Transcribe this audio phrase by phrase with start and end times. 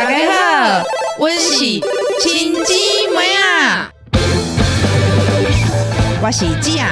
[0.00, 0.82] 大家好，
[1.18, 1.58] 我是
[2.22, 2.72] 亲姊
[3.14, 3.92] 妹啊，
[6.22, 6.88] 我是姊啊，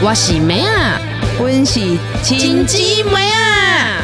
[0.00, 0.96] 我是妹啊，
[1.40, 1.80] 我是
[2.22, 4.00] 亲姊妹啊。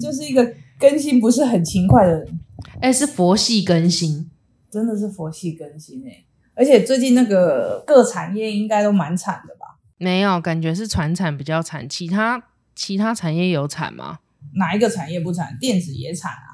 [0.00, 2.40] 就是一个更新不是很勤快的人，
[2.80, 4.30] 哎、是佛系更新，
[4.70, 6.24] 真的是佛系更新哎、
[6.54, 9.76] 而且最近那个各产业应该都蛮惨的吧？
[9.98, 12.42] 没有感觉是传产比较惨，其他
[12.74, 14.20] 其他产业有惨吗？
[14.54, 15.54] 哪一个产业不惨？
[15.60, 16.49] 电子也惨啊，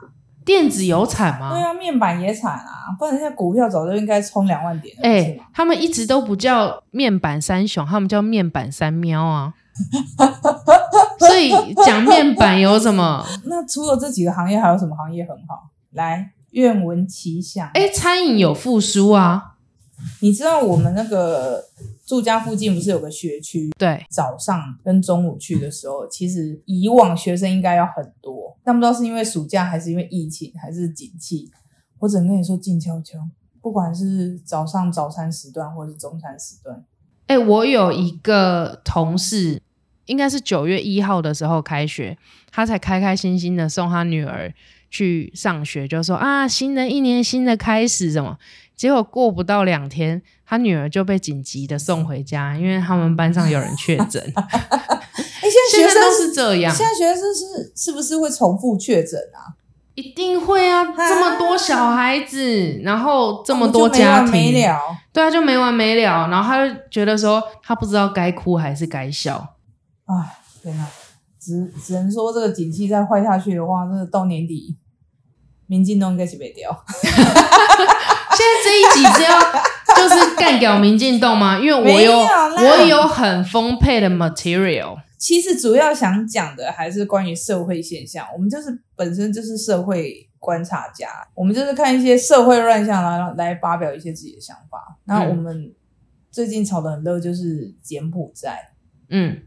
[0.47, 1.49] 电子有惨对吗？
[1.49, 5.37] 啊，面板也惨啊，不然现在股票早就应该冲两万点了，哎？
[5.53, 9.53] 他们一直都不叫面板三雄，他们叫面板三喵啊。
[11.19, 11.51] 所以
[11.85, 13.27] 讲面板有什么？
[13.45, 15.69] 那除了这几个行业，还有什么行业很好？
[15.91, 17.69] 来，愿闻其详。
[17.75, 19.57] 哎、餐饮有复苏啊。
[20.21, 21.65] 你知道我们那个
[22.07, 23.69] 住家附近不是有个学区？
[23.77, 31.51] 对，早上跟中午去的时候，其实以往学生应该要很多，但不知道是因为暑假还是因为疫情还是景气，
[31.99, 33.19] 我只能跟你说静悄悄。
[33.61, 36.85] 不管是早上早餐时段或是中餐时段，
[37.27, 39.61] 哎、我有一个同事，
[40.05, 42.17] 应该是九月一号的时候开学，
[42.53, 44.55] 他才开开心心的送他女儿
[44.91, 48.39] 去上学，就说啊，新的一年新的开始，什么？
[48.75, 54.23] 结果过不到两天，他女儿就被紧急的送回家，因为他们班上有人确诊。
[54.37, 54.51] 哎，
[55.41, 59.57] 现在学生在都是这样现，在学生是是不是会重复确诊啊？
[59.95, 64.79] 一定会啊，这么多小孩子，然后这么多家庭，完没了。
[65.11, 66.29] 对啊，就没完没了。
[66.29, 69.55] 然后他就觉得说，他不知道该哭还是该笑。
[70.05, 70.87] 哎，天哪！
[71.47, 74.77] 只只能说这个景气再坏下去的话，真的到年底，
[75.67, 76.77] 民进党应该是被掉。
[76.99, 79.41] 现在这一集只要
[79.97, 81.57] 就是干掉民进党吗？
[81.57, 82.27] 因为我有有
[82.69, 84.97] 我有很丰沛的 material。
[85.17, 88.27] 其实主要想讲的还是关于社会现象。
[88.35, 94.99] 我们就是本身就是社会观察家，我们就是看一些社会乱象来来发表一些自己的想法。
[95.05, 95.73] 那我们
[96.31, 98.73] 最近炒的很热就是柬埔寨，
[99.09, 99.41] 嗯，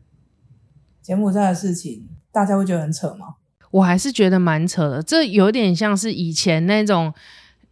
[1.01, 3.35] 柬埔寨的事情，大家会觉得很扯吗？
[3.71, 7.13] 我还是觉得蛮扯的，这有点像是以前那种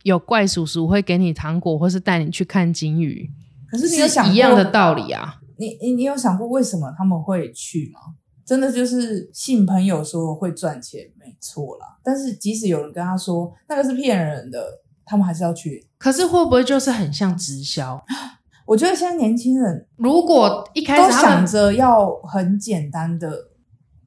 [0.03, 3.29] 有怪叔叔会给你糖果，或是带你去看金鱼，
[3.69, 5.39] 可是你有想过一样的道理啊。
[5.57, 7.99] 你你你有想过为什么他们会去吗？
[8.45, 11.97] 真的就是信朋友说会赚钱，没错啦。
[12.03, 14.63] 但是即使有人跟他说那个是骗人的，
[15.03, 15.85] 他们还是要去。
[15.97, 18.01] 可是会不会就是很像直销？
[18.67, 23.31] 我觉得现在年轻人如果一开始都想着要很简单的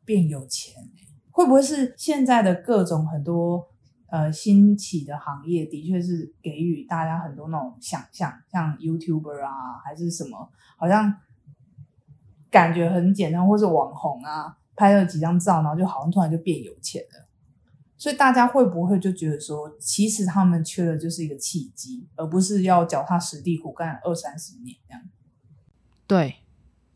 [0.04, 0.74] 变有钱、
[1.30, 3.66] 会不会是现在的各种很多
[4.10, 11.14] 呃兴起的行业，的确是给予大家很多那种想象，像 YouTuber 啊，还是什么，好像
[12.50, 17.29] 感觉很简单，或是网红啊，拍了几张照，然后就好像突然就变有钱了。
[18.00, 25.02] 所以大家会不会就觉得说，其实他们缺的就是一个契机，而不是要脚踏实地苦干二三十年这样？
[26.06, 26.36] 对，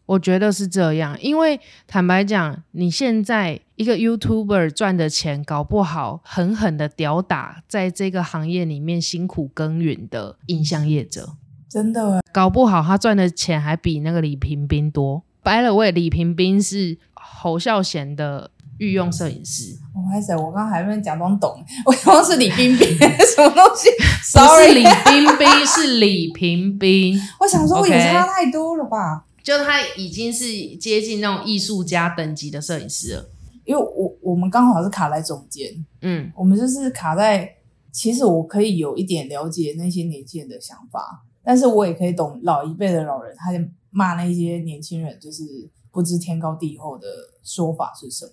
[0.07, 11.37] 我觉得是这样，因为坦白讲，你现在一个 YouTuber 赚的钱，搞不好狠狠的吊打在这个行业里面辛苦耕耘的影像业者，
[11.69, 15.23] 真的搞不好他赚的钱还比那个李平斌多。
[15.43, 23.89] 白了喂，李平斌是侯孝贤的御用摄影师，我还是我刚刚还没假装懂，我刚刚是李冰冰什么东西
[24.23, 27.21] ？Sorry，是李冰冰，是李平冰。
[27.41, 29.25] 我想说 OK 也差太多了吧？
[29.43, 30.47] 就他已经是
[30.77, 33.29] 接近那种艺术家等级的摄影师了。
[33.65, 35.71] 因为我我们刚好是卡在中间，
[36.03, 37.49] 嗯，我们就是卡在，
[37.91, 43.59] 其实我可以有一点了解那些年轻人的想法，但是我也可以懂老一辈的老人，他就
[43.91, 45.43] 骂那些年轻人就是
[45.91, 47.07] 不知天高地厚的
[47.43, 48.33] 说法是什么。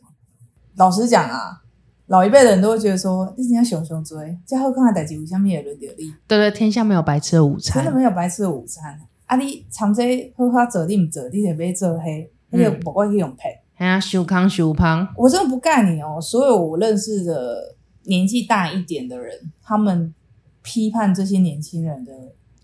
[0.76, 1.62] 老实讲啊，
[2.08, 6.14] 老一辈的人都会觉得说，你要熊熊追，加后看看代志有下面也轮流力。
[6.28, 7.84] 对对，天下没有白吃的午餐。
[7.84, 9.00] 真的没有白吃的午餐。
[9.26, 13.50] 啊，你长这好好做，你唔做，你得被做黑，那个不会去用配。
[13.78, 16.20] 哎呀，修康修胖，我真的不干你哦！
[16.22, 20.14] 所有我认识的年纪大一点的人，他们
[20.62, 22.12] 批判这些年轻人的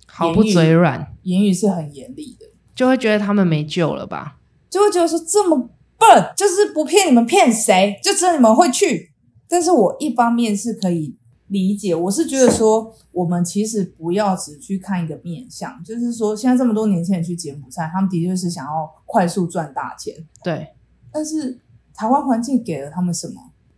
[0.05, 2.45] 毫不嘴软，言语是很严厉的，
[2.75, 4.37] 就会觉得他们没救了吧？
[4.69, 7.99] 就会觉得说这么笨，就是不骗你们骗谁？
[8.03, 9.11] 就知道你们会去。
[9.49, 11.15] 但是我一方面是可以
[11.47, 20.13] 理解，我是觉得说，我们其实不要只去看一个面相，就是说，现在这么多年轻人去柬埔寨，他们的确是想要快速赚大钱，
[20.43, 20.67] 对，
[21.11, 21.57] 但是
[21.95, 23.35] 台湾环境给了他们什么？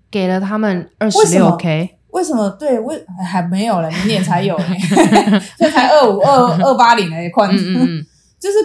[0.09, 2.49] 给了他们二十为什么六 K，为什么？
[2.49, 4.65] 对，为还没有了，明年才有呢，
[5.55, 8.05] 这才二五二二八零嘞，快，嗯嗯嗯，
[8.39, 8.57] 就是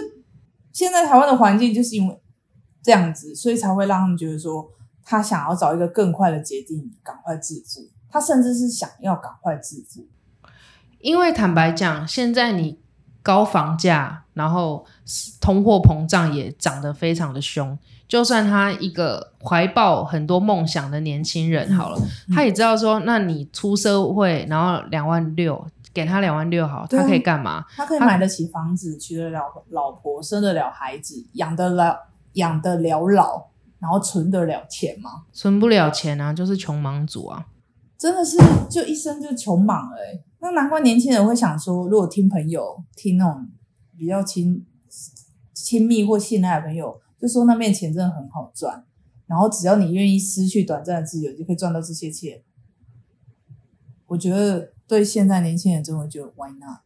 [0.73, 2.17] 现在台湾的环境就是因为
[2.85, 4.69] 这样子，所以才会让他们觉得说，
[5.03, 7.89] 他想要找一个更快的捷径，赶快致富。
[8.07, 10.05] 他甚至是想要赶快致富。
[10.99, 12.79] 因为坦白讲，现在你
[13.23, 14.85] 高房价，然后
[15.41, 17.75] 通货膨胀也涨得非常的凶。
[18.07, 21.99] 就算他一个怀抱很多梦想的年轻人，好了，
[22.35, 27.65] 他也知道说，那你出社会，然后两万六，给他两万六，好，他可以干嘛？
[27.75, 31.97] 他可以买得起房子，娶得了老婆，生得了孩子，养得了
[32.35, 33.49] 养得了老，
[33.79, 35.25] 然后存得了钱吗？
[35.33, 37.47] 存不了钱啊，就是穷忙族啊！
[37.97, 38.37] 真的是
[38.69, 39.97] 就一生就穷忙了，
[40.39, 43.47] 那难怪年轻人会想说，如果听朋友听那种
[43.97, 44.65] 比较亲
[45.53, 47.01] 亲密或信赖的朋友。
[47.17, 48.83] 就说那边钱真的很好赚，
[49.25, 52.43] 然后只要你愿意失去短暂的自由，就可以赚到这些钱。
[54.05, 56.81] 我觉得对现在年轻人真的觉得 why not？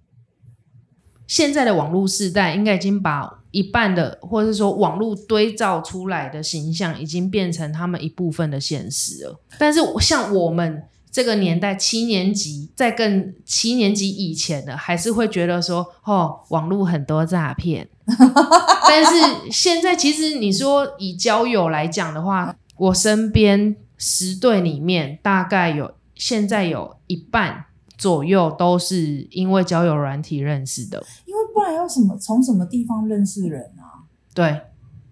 [1.29, 9.39] 现在的网络时代应该已经把一半的，或者是说网络堆造出来的形象，已经变成他们一部分的现实了。
[9.57, 10.83] 但是像我们。
[11.11, 17.89] 这个年代七年级，在更七年级以前的，还是会觉得说，哦，网络很多诈骗。
[18.87, 19.11] 但是
[19.51, 27.65] 现在，其实你说以交友来讲的话，我身边十对里面，大概有现在有一半
[27.99, 31.05] 左右都是因为交友软体认识的。
[31.25, 34.09] 因为不然要什么从什么地方认识人啊？
[34.33, 34.61] 对，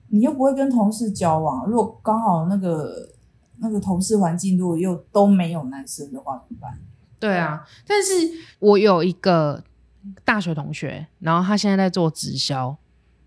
[0.07, 3.09] 你又不会跟同事交往，如果刚好那个。
[3.59, 6.79] 那个同事环境如果又都没有男生的话怎么办？
[7.19, 8.13] 对啊，但是
[8.59, 9.63] 我有一个
[10.23, 12.77] 大学同学，然后他现在在做直销。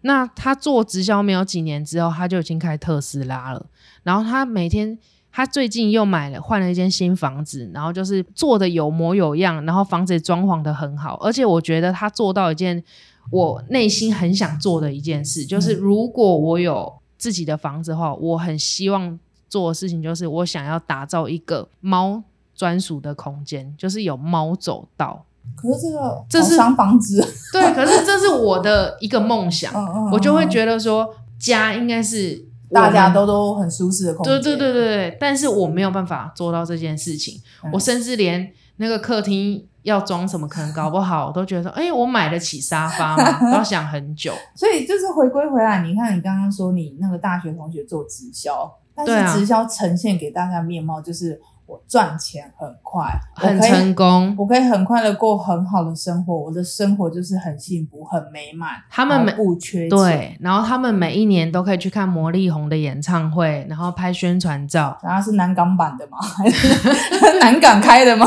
[0.02, 3.66] 那他做直销没有几年之后，他就已经开特斯拉了。
[4.04, 4.96] 然后他每天，
[5.32, 11.16] 他最近又买了换了一间新房子，然后就是做的有模有样，然后房子装潢的很好。
[11.22, 12.82] 而且我觉得他做到一件
[13.30, 19.18] 我内心很想做的一件事，就是如果我有自己的房子的话，我很希望。
[19.50, 22.22] 做的事情就是我想要打造一个猫
[22.54, 25.26] 专属的空间，就是有猫走道。
[25.56, 27.20] 可是这个这是房子，
[27.52, 29.74] 对，可是这是我的一个梦想。
[30.12, 34.34] 我就会觉得说，家应该是大家都都很舒适的空间。
[34.34, 37.40] 对对对对对，但是我没有办法做到这件事情。
[37.72, 43.40] 我甚至连那个客厅要装什么，可能搞不好，我都觉得说，哎，我买得起沙发吗？
[43.40, 44.32] 都要想很久。
[44.54, 48.76] 所以就是回归回来，你看你刚刚说你那个大学同学做直销。
[48.92, 51.40] 但是直销呈现给大家面貌就是
[51.70, 58.70] 我赚钱很快，很成功，我可以很快的过很好的生活，我的生活就是很幸福、很美满。
[58.90, 64.98] 他们不缺对，然后他们每一年都可以去看魔力红的演唱会，然后拍宣传照。
[65.00, 66.18] 然后是南港版的吗？
[66.20, 68.26] 还 是南港开的吗？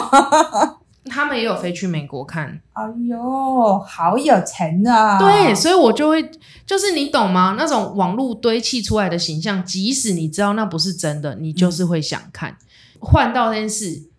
[1.09, 5.19] 他们也有飞去美国看，哎呦，好有钱啊！
[5.19, 6.31] 对，所以我就会，
[6.65, 7.55] 就是你懂吗？
[7.57, 12.55] 那种网络堆砌出来的形象，即使你知道那不是真的，你就是会想看。
[13.03, 14.09] 换到这件事，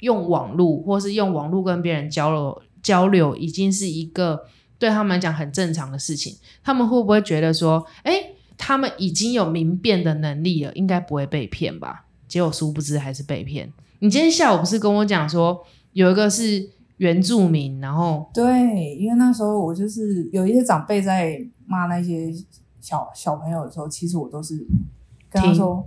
[0.00, 4.44] 用网络或是用网络跟别人交流交流，已经是一个
[4.78, 6.36] 对他们来讲很正常的事情。
[6.62, 12.06] 他们会不会觉得说，哎，他们已经有明辨的能力了，应该不会被骗吧？
[12.26, 13.72] 结果殊不知还是被骗。
[13.98, 15.64] 你今天下午不是跟我讲说？
[15.94, 16.68] 有一个是
[16.98, 22.32] 原住民，然后对，因为那时候我就是有一些长辈在骂那些
[22.78, 24.64] 小小朋友的时候，其实我都是
[25.28, 25.84] 跟他说，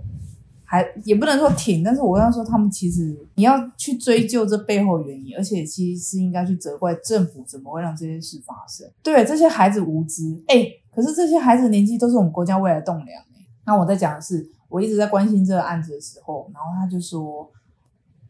[0.72, 8.90] 还也不能说挺，但是我跟他说，他们其实你要去追究这背后原因，而且其实是应该去责怪政府怎么会让这件事发生。
[9.02, 13.22] 对，这些孩子无知，哎，可是这些孩子年纪都是我们国家未来栋梁。
[13.66, 17.50] 那我在讲的是，我一直在关心这个案子的时候，然后他就说。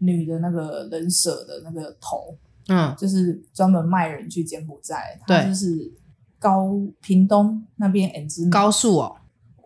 [0.04, 5.92] 女的那个人舍的那个头，嗯，就是专门卖人去柬埔寨，他就是
[6.40, 8.12] 高屏东那边，
[8.50, 9.14] 高速哦，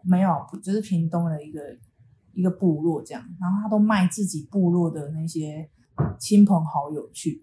[0.03, 0.31] 没有，
[0.63, 1.59] 就是屏东的一个
[2.37, 5.69] 一个部落这样，然后他都卖自己部落的那些
[6.19, 7.43] 亲朋好友去。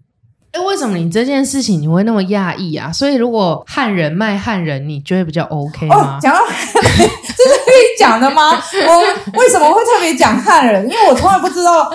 [0.52, 2.92] 哎，为什么你这件事情你会那么讶异啊？
[2.94, 6.20] 所以如果汉人卖汉人，你觉得比较 OK 吗？
[6.22, 8.52] 讲到 这是可以讲的吗？
[8.54, 10.88] 我为什么会特别讲汉人？
[10.88, 11.92] 因为我从来不知道，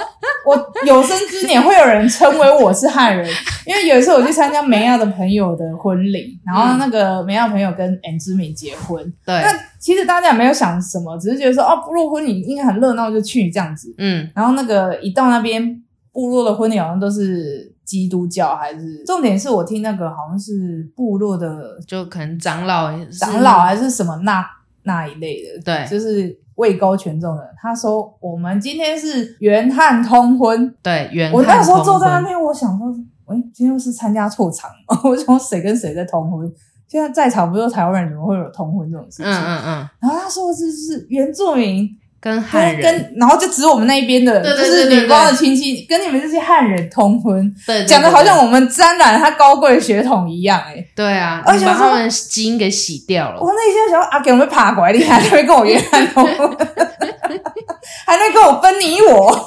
[0.49, 3.29] 我有生之年会有人称为我是汉人。
[3.67, 9.05] 因为有一次我去参加梅亚的朋友的婚礼，然后那个梅亚朋友跟 N 之美结婚。
[9.27, 13.95] 对，那其实大家也没有想什么，只是觉得说哦，部落婚礼应该很热闹，就去这样子。
[13.99, 17.75] 嗯，然后那个一到那边，部落的婚礼好像都是。
[17.89, 24.47] 基督教还是重点是我听那个好像是部落的，就可能长老长老还是什么那
[24.83, 27.51] 那一类的，对，就是位高权重的。
[27.57, 32.87] 他说我们今天是元汉通婚，对，元我那时候坐在那边，我想说，
[33.25, 35.01] 喂，今天是参加错场吗？
[35.09, 36.53] 我想谁跟谁在通婚？
[36.87, 39.27] 现在在场不是台湾人，怎么会有通婚这种事情？
[39.27, 39.89] 嗯嗯嗯。
[40.01, 41.89] 然后他说这是原住民
[42.21, 50.85] 跟汉人，跟然后就指我们那一边的，对对就是女方的亲戚跟你们这些汉人通婚，对，讲的好像我们沾染他高贵血统一样、哎。
[50.97, 53.41] 对啊，而且把他们基因给洗掉了。
[53.41, 53.53] 我。
[53.59, 56.49] 内心想说，阿给我们爬过来，你还会跟我约翰通婚，
[58.07, 59.47] 还在跟我分你我，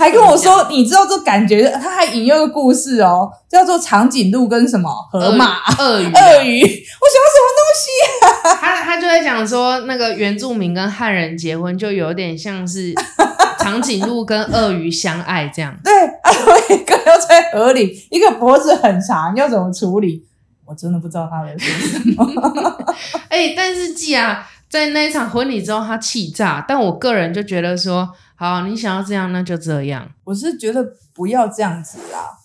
[0.00, 1.70] 还跟我说，你知道这感觉？
[1.72, 6.62] 他还引用一个故事哦，叫做长颈鹿跟什么河马、鳄鱼啊， 鳄鱼。
[6.62, 8.60] 我想什么东西？
[8.62, 12.94] 他他就在讲说，那个原住民跟汉人结婚，就有点像是
[13.58, 15.76] 长颈鹿跟鳄鱼相爱这样。
[15.84, 15.92] 对，
[16.22, 16.32] 啊，
[16.70, 20.24] 一个要在河里，一个脖子很长，要怎么处理？
[20.64, 22.94] 我真的不知道他在说什么。
[23.28, 26.64] 哎、但是既啊，在那一场婚礼之后，他气炸。
[26.66, 28.08] 但我个人就觉得说，
[28.40, 30.08] 好，你想要这样，那就这样。
[30.24, 30.82] 我是觉得
[31.14, 32.38] 不要这样子啦。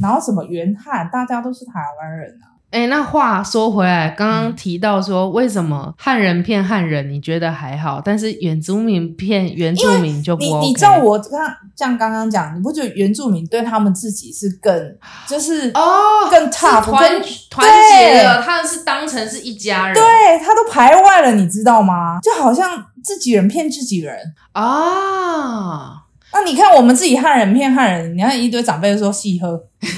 [0.00, 2.56] 然后什么原汉，大家都是台湾人啊。
[2.70, 10.66] 哎、那话说回来，刚刚提到说，为什么汉人骗汉人，你觉得还好，但是原住民骗原住民就不你 OK？
[10.66, 14.96] 你照我刚像刚刚讲，你不觉得原住民对他们自己是更
[15.28, 19.94] 就是哦，更 tough 团团结的，他们是当成是一家人。
[19.94, 20.02] 对
[20.42, 22.18] 他都排外了，你知道吗？
[22.22, 24.34] 就好像自己人骗自己人。
[24.52, 29.94] 啊，那你看我们自己汉人骗汉人，你看一堆长辈就说细喝， 所以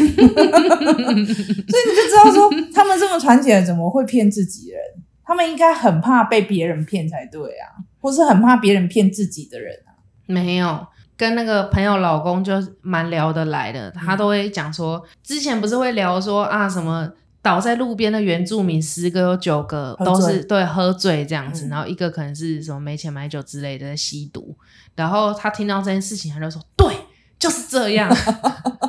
[1.15, 4.81] 你就知道说他们这么团结，怎么会骗自己人？
[5.25, 9.97] 他们应该很怕被别人骗才对啊，或是很怕别人骗自己的人啊。
[10.27, 10.87] 没有。
[11.19, 17.11] 跟那个朋友老公就蛮聊得来的，他都会讲说，之前不是会聊说啊什么
[17.47, 20.45] 倒在路边的原住民十个有九个都是醉。
[20.49, 21.69] 对喝醉这样子，嗯。
[21.69, 24.57] 然后一个可能是什么没钱买酒之类的在吸毒，
[24.97, 26.93] 然后他听到这件事情，他就说对，
[27.39, 28.13] 就是这样，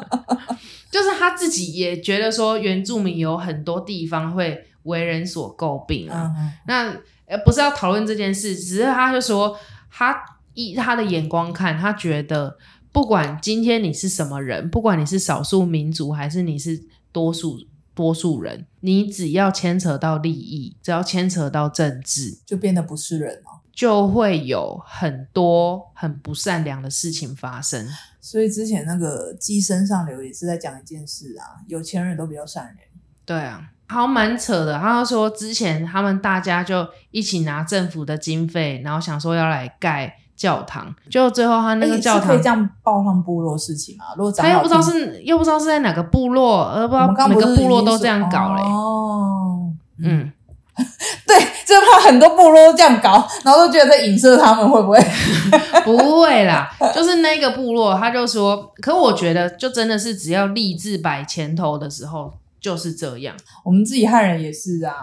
[0.90, 6.98] 就是他自己也觉得说原住民有很多地方会为人所诟病啊，嗯，那
[7.28, 9.56] 呃不是要讨论这件事，只是他就说
[9.92, 10.20] 他
[10.56, 12.58] 以他的眼光看，他觉得
[12.92, 17.60] 不管今天你是什么人，不管你是少数民族还是你是多数
[17.98, 23.62] 多数人，你只要牵扯到利益，只要牵扯到政治，就变得不是人了。
[23.74, 27.88] 就会有很多很不善良的事情发生。
[28.22, 32.78] 所以之前那个《鸡身上流》也是在讲一件事啊，有钱人都比较善良。
[33.26, 34.78] 对啊，好像蛮扯的。
[34.80, 44.06] 他说之前他们大家就一起拿政府的经费，然后想说要来盖教堂，就最后他那个教堂是可以这样报上部落事情吗？
[44.16, 50.32] 如果他又不知道是又不知道是在哪个部落，呃，不知道每个部落都这样搞嘞、哦，嗯，
[51.26, 55.00] 对，就怕很多部落都这样搞，然后都觉得在影射他们会不会？
[55.84, 63.34] 不会啦，就是那个部落，他就说，可我觉得就真的是只要立志摆前头的时候就是这样。
[63.64, 64.94] 我们自己汉人也是啊，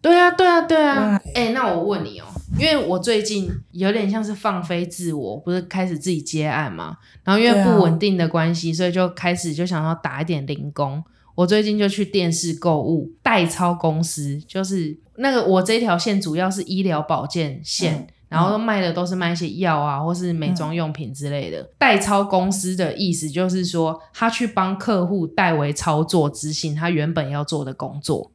[0.00, 1.18] 对啊，对啊，对啊。
[1.18, 2.24] 对哎、那我问你哦，
[2.58, 11.02] 因为我最近有点像是放飞自我，不是开始自己接案嘛，然后因为不稳定的关系，所以就开始就想要打一点零工。
[11.34, 17.94] 我最近就去电视购物代操公司，就是那个我这一条线主要是医疗保健线。
[17.94, 21.66] 嗯然后卖的都是卖一些药啊，或是美妆用品之类的。
[21.78, 28.30] 代操公司的意思就是说，他去帮客户代为操作执行他原本要做的工作，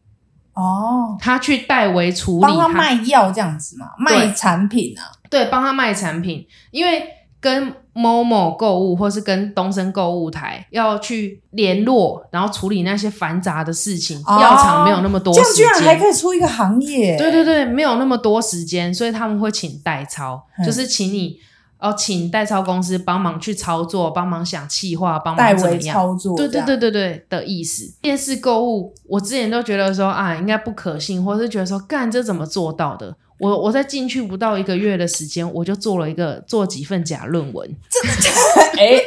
[0.54, 7.04] 哦，他去代为处理帮他卖药这样子嘛，卖产品啊，对，帮他卖产品，因为
[7.40, 16.00] 跟某某购物或是跟东升购物台要去联络，然后处理那些繁杂的事情，哦药厂没有那么多时这样居然还。
[16.00, 20.66] 可以出一个行业，对对对，没有那么多时间，所以他们会请代操，嗯。
[20.66, 21.38] 就是请你
[21.84, 25.94] 哦，请代操公司帮忙去操作，帮忙想企划，帮忙怎么样。
[25.94, 27.94] 操作，对对对对对的意思。
[28.02, 33.14] 电视购物，我之前都觉得说啊，应该不可信，或是觉得说干这怎么做到的？
[33.40, 37.70] 我我在进去不到一个月的时间，我就做了一个做几份假论文，
[38.80, 39.02] 哎，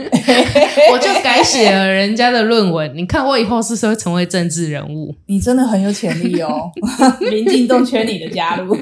[0.90, 2.90] 我就改写了人家的论文。
[2.96, 5.14] 你看我以后是不是会成为政治人物？
[5.26, 6.70] 你真的很有潜力哦，
[7.30, 8.74] 民进动缺你的加入。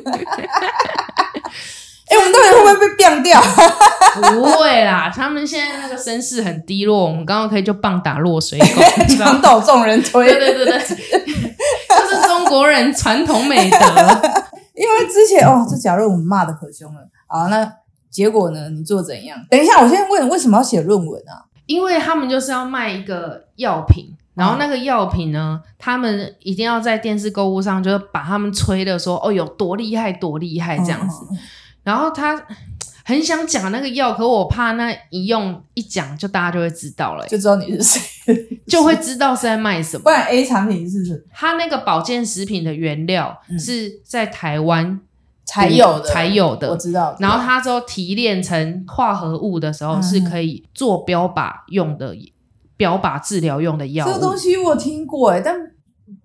[2.10, 3.40] 哎、我们到底会不会被变掉？
[4.32, 8.82] 不会啦，他们现在那个声势很低落，我们刚刚可以就棒打落水狗，
[9.16, 10.26] 墙倒众人推。
[10.26, 10.78] 对对对对，
[11.88, 13.78] 这 是中国人传统美德。
[14.74, 17.00] 因为之前哦，这假论文骂的可凶了。
[17.26, 17.70] 好，那
[18.10, 18.70] 结果呢？
[18.70, 19.38] 你做怎样？
[19.48, 21.44] 等一下，我先问，为什么要写论文啊？
[21.66, 31.26] 因为他们就是要卖一个药品，然后那个药品呢，他们一定要在电视购物上，就是把他们吹的说哦有多厉害多厉害这样子。
[31.30, 31.38] 嗯，嗯
[31.82, 32.46] 然后他
[33.04, 38.00] 很想讲那个药，可我怕那一用一讲，就大家就会知道了、就知道你是谁。
[38.66, 40.10] 就会知道是在卖什么不。
[40.10, 45.00] 然 A 产品是什么它那个保健食品的原料嗯是在台湾
[45.44, 46.04] 才有的？
[46.04, 47.16] 才有的我知道。
[47.18, 52.14] 然后它之后提炼成化合物的时候，嗯是可以做标靶用的
[52.76, 54.36] 标靶治疗用的药这个东。
[54.38, 55.56] 西我听过哎，但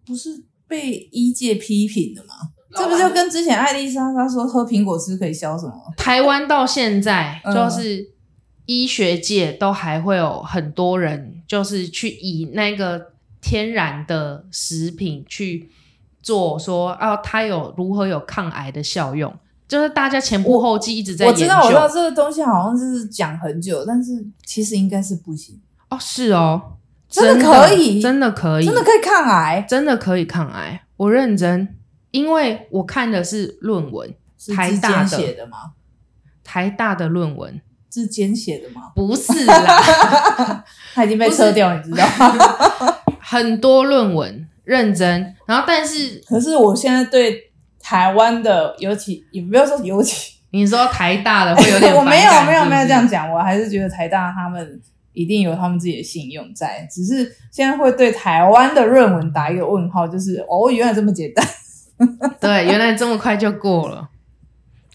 [0.06, 2.34] 不是被医界批评的吗？
[2.76, 5.74] 这不就跟之前艾丽莎她说喝苹果汁可以消什么？
[5.98, 8.06] 台湾到现在嗯就是
[8.66, 15.70] 医学界都还会有很多人，就是去以那个天然的食品去
[16.22, 19.32] 做说，哦，它有如何有抗癌的效用，
[19.68, 21.42] 就是大家前仆后继一直在研究。
[21.42, 24.12] 我知道，我知道这个东西好像是讲很久，但是
[24.44, 26.60] 其实应该是不行，哦，是哦，
[27.08, 30.82] 真的可以真的可以，真的可以抗癌，真的可以抗癌。
[30.98, 31.76] 我认真，
[32.16, 34.08] 因为我看的是论文，
[34.38, 35.08] 是之台大的。
[35.10, 35.58] 写的吗？
[36.46, 37.60] 台大的论文，
[37.92, 38.84] 是间写的吗？
[38.96, 40.64] 不是啦，
[40.96, 42.98] 他已经被撤掉，你知道吗？
[43.20, 54.82] 很多论文认真，然后但是可是我现在对台湾的，尤其也不要说尤其，你说台大的会有点 我没有没有没有这样讲，我还是觉得台大他们
[55.12, 61.46] 一定有他们自己的信用在，只是现在会对台湾的论文打一个问号，就是哦，原来这么简单，
[62.42, 64.10] 对，原来这么快就过了。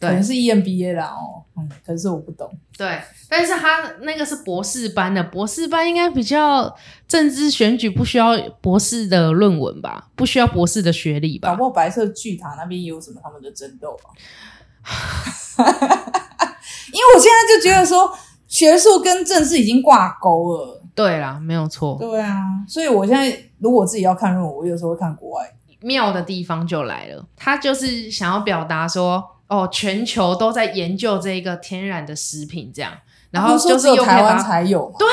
[0.01, 6.75] 对可能是 EMBA 啦哦，嗯，可是我不懂，对，但是他那个是博士班的，博士班应该比较
[7.07, 8.31] 政治选举不需要
[8.63, 11.65] 博士的论文吧，不需要博士的学历吧搞不？
[11.65, 14.09] 好白色巨塔那边也有什么他们的争斗啊。
[16.93, 18.11] 因为我现在就觉得说，
[18.49, 20.83] 学术跟政治已经挂钩了。
[20.95, 21.99] 对啦，没有错。
[22.01, 25.55] 对啊，所以我现在如果我自己要看论文，我有时候会看国外。
[25.81, 32.93] 妙的地方就来了，他就是想要表达说，哦，全球都在研究这个天然的食品，这样，
[33.31, 34.95] 然后就是只有台湾才有。
[34.99, 35.07] 对，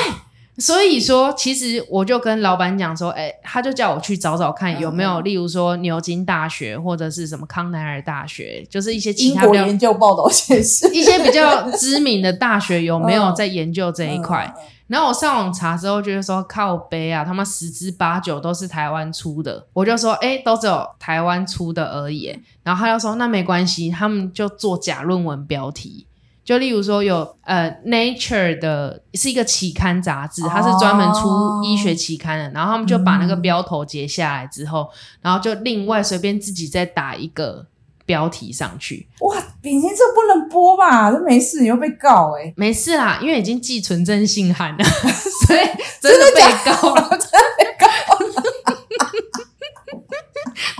[0.57, 14.51] 所以说，其实我就跟老板讲说，哎、他就叫我去找找看有没有，例如说牛津大学或者是什么康奈尔大学，就是一些其英国他比较研究报道显示，一些比较知名的大学有没有在研究这一块。
[14.87, 19.67] 然后我上网查之后，觉得说靠背啊，他妈十之八九都是台湾出的。
[19.73, 22.33] 我就说，哎、都只有台湾出的而已。
[22.63, 26.07] 然后他就说，那没关系，他们就做假论文标题。
[26.47, 31.27] 就例如说有呃，Nature 的是一个期刊杂志，它是专门出
[31.61, 32.49] 医学期刊的。
[32.51, 34.89] 然后他们就把那个标头截下来之后，
[35.21, 37.65] 然后就另外随便自己再打一个
[38.05, 39.09] 标题上去。
[39.19, 41.11] 哇，炳清这不能播吧？
[41.11, 44.83] 这没事，你又被告哎、没事啦，因为已经寄存证信函了，
[45.45, 45.59] 所以
[45.99, 47.85] 真的被告了， 真的被告
[48.23, 48.41] 了，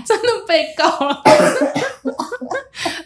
[0.06, 1.22] 真的被告了，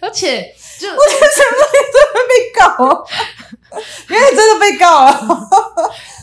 [0.01, 3.07] 而且就被搞。
[3.73, 5.11] 哦， 原来真的被告了，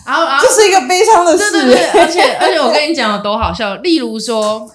[0.06, 1.52] 然后然后这是一个悲伤的事。
[1.52, 4.68] 对对对，而且 而且我跟你讲有多好笑，例如说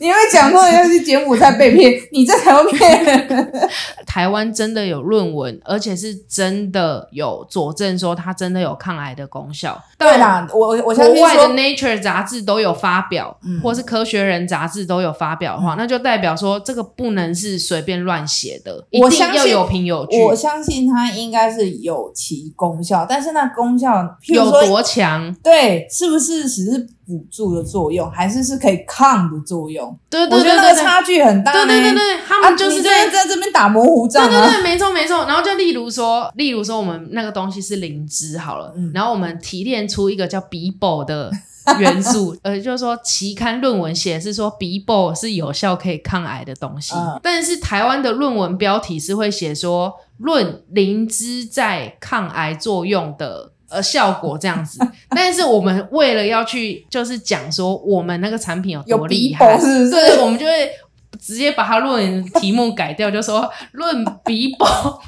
[0.00, 3.70] 你会讲说人家是柬埔寨被骗， 你在台湾骗，
[4.06, 9.80] 台湾真的有论文，而且是真的有佐证说它真的有抗癌的功效。
[9.98, 13.60] 对啦，我我我相信国外的，Nature 杂志都有发表，嗯。
[13.62, 23.90] 或是科学人杂志都有发表的话，那就代表说这个不能是随便乱写的，一定要有凭有据，我相信它应该是有其功效，但是那功效，
[24.22, 25.34] 譬有多强？
[25.42, 29.96] 对，是不是只是辅助的作用，还是是可以抗的作用？
[30.08, 31.66] 对对我觉得那个差距很大呢。
[31.66, 34.28] 对对对对，他啊，们就是你在在在这边打模糊仗啊。
[34.28, 35.24] 对对对，没错没错。
[35.26, 41.30] 然后就例如说，例如说我们那个东西是灵芝好了，嗯然后我们提炼出一个叫 BIBO 的
[41.78, 53.50] 元素，呃，就是说期刊论文写的是说 BIBO 是有效可以抗癌的东西，嗯但是台湾的论文标题是会写说论灵芝在抗癌作用的。
[53.70, 54.78] 呃，效果这样子，
[55.10, 59.90] 但是我们为了要去，就是讲说我们那个产品有有多厉害，是不是？
[59.90, 60.70] 对，我们就会
[61.18, 65.00] 直接把它论文题目改掉，就说论比宝，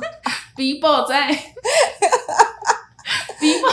[0.56, 1.28] 比宝在
[3.40, 3.68] 比宝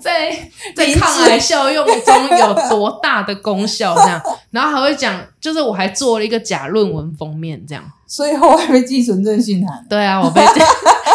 [0.00, 0.30] 在
[0.74, 7.84] 在抗癌效用中有多大的功效，这样， 然后还会讲，就是我还做了一个假论文封面，这样。
[8.06, 10.42] 所以后来被寄存证信函，对啊，我被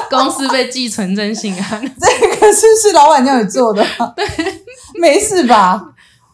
[0.10, 4.12] 公司被寄存证信函， 这个是是老板叫你做的吗？
[4.16, 4.26] 对，
[5.00, 5.82] 没事吧？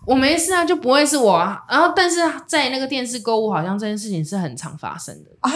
[0.06, 1.60] 我没事啊，就不会是我啊。
[1.70, 5.32] 然后，但是在那个电视购物，好像这件事情是很常发生的。
[5.42, 5.52] 啊，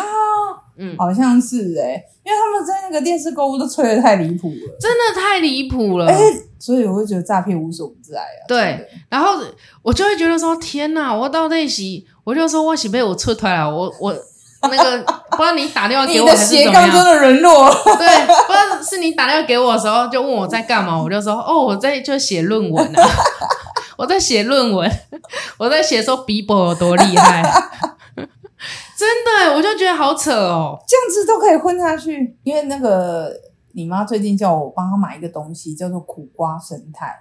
[0.77, 6.07] 嗯，好像是哎、因为他们在那个电视购物都吹的太离谱了，真的太离谱了。
[6.07, 6.17] 哎
[6.57, 8.41] 所以我会觉得诈骗无所不在啊。
[8.47, 9.39] 对，然后
[9.83, 11.83] 我就会觉得说，天哪，我到那时，
[12.23, 14.15] 我就说我是被我出团了，我我
[14.63, 14.97] 那个
[15.29, 17.69] 不知道你打电话给我 是斜杠真怎么样，的沦落。
[17.69, 23.09] 对，不知道是你你打电话给我的时候，就问我在干嘛， 我就说哦，我在就写论文啊，
[23.97, 24.91] 我在写论文，
[25.59, 27.43] 我在写说 Bibo 有多厉害，
[28.97, 30.77] 真的，我就觉得好扯哦。
[30.87, 32.37] 这样子都可以混下去。
[32.43, 33.31] 因为那个
[33.73, 37.13] 你妈最近叫我帮她买一个东西，叫做苦瓜生态，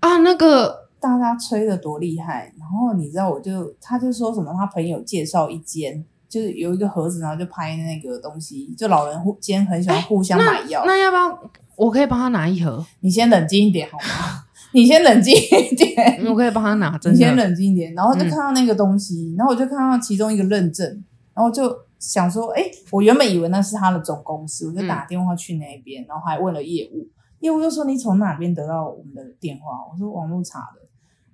[0.00, 2.52] 啊，那个大家吹的多厉害。
[2.58, 6.04] 然后你知道，我就他就说什么，他朋友介绍一间。
[6.28, 10.82] 就是有一个盒子，然后就拍那个东西，就老人互间很喜欢互相买药。
[10.84, 12.84] 那要不要我可以帮他拿一盒？
[13.00, 14.44] 你先冷静一点好吗？
[14.78, 16.96] 你先冷静一点，我可以帮他拿。
[16.98, 20.86] 真你先冷静一点，然后就看到那个东西，然后我就看到其中一个认证，
[21.34, 22.62] 然后就想说，哎，
[22.92, 27.08] 我原本以为那是他的总公司，我就打电话去那边，然后还问了业务，
[27.40, 29.64] 业务就说你从哪边得到我们的电话？
[29.90, 30.80] 我说网络查的。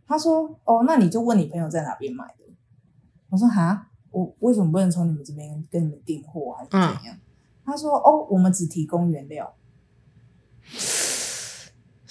[0.07, 2.45] 他说，哦，那你就问你朋友在哪边买的。
[3.29, 3.89] 我说，哈。
[4.11, 7.17] 我为什么不能从你们这边跟你们订货还是怎样？
[7.67, 9.53] 他说：“哦，我们只提供原料，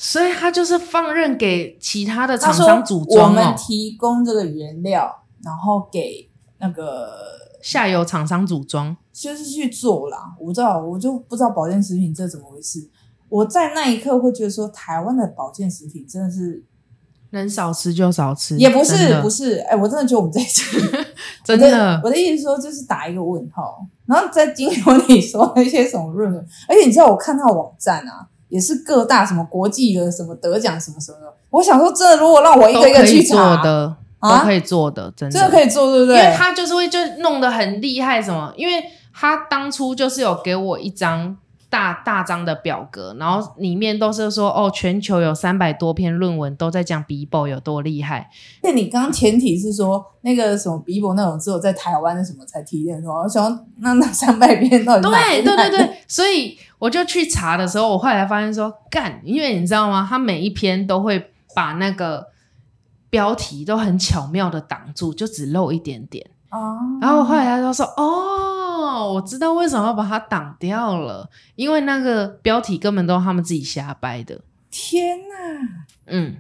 [0.03, 3.29] 所以他就是放任给其他的厂商组装。
[3.29, 7.09] 我们提供这个原料，然后给那个
[7.61, 10.35] 下游厂商组装，就是去做啦。
[10.37, 12.89] 我不知道，我就不知道保健食品这怎么回事。
[13.29, 16.65] 我在那一刻会觉得说，台湾的保健食品真的是。”
[17.31, 20.79] 能少吃就少吃，也不是不是，哎，我真的觉得我们这一 次
[21.43, 36.19] 真的，我的意思说就是打一个问号，然后在经由你说一些什么论文，而且你知道我看到网站啊，也是各大什么国际的什么得奖什么什么的，我想说真的，如果让我一个一个去做的，都可以做的，真的真的可以做，对不对？
[36.19, 38.53] 因为他就是会就弄得很厉害，什么？
[38.55, 41.35] 因为他当初就是有给我一张。
[41.73, 48.29] 大大张的表格，然后里面都是说哦，全球有三百多篇论文都在讲 Bibo 有多厉害。
[48.61, 60.05] 那你刚刚前提是说那个什么 Bibo 那种只有在台湾的什么才提炼说，我想那那 三百篇到底对对对对，所以我就去查的时候，我后来发现说干，因为你知道吗？
[60.07, 62.27] 他每一篇都会把那个
[63.09, 66.77] 标题都很巧妙的挡住，就只露一点点哦。
[67.01, 68.51] 然后后来他就说哦。
[68.93, 74.41] 哦，我知道为什么要把它挡掉了，因为那个标题根本都是他们自己瞎掰的。
[74.69, 75.85] 天哪！
[76.07, 76.37] 嗯，